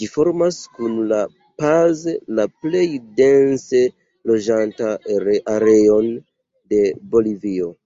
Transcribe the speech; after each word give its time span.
Ĝi 0.00 0.06
formas 0.14 0.56
kun 0.78 0.96
La 1.12 1.20
Paz 1.60 2.02
la 2.40 2.48
plej 2.66 2.82
dense 3.22 3.86
loĝatan 4.34 5.16
areon 5.56 6.14
de 6.76 6.86
Bolivio. 7.16 7.76